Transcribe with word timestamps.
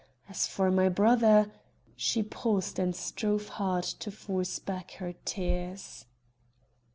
As 0.27 0.47
for 0.47 0.71
my 0.71 0.89
brother" 0.89 1.51
She 1.95 2.23
paused 2.23 2.79
and 2.79 2.95
strove 2.95 3.49
hard 3.49 3.83
to 3.83 4.09
force 4.09 4.57
back 4.57 4.93
her 4.93 5.13
tears. 5.25 6.05